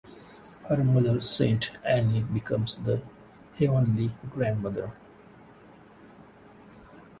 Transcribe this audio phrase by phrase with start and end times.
[0.67, 3.03] Her mother Saint Anne becomes the
[3.59, 4.93] heavenly grandmother.